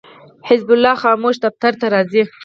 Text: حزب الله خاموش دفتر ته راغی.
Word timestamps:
حزب 0.49 0.69
الله 0.75 0.95
خاموش 1.03 1.35
دفتر 1.45 1.73
ته 1.79 1.85
راغی. 1.93 2.23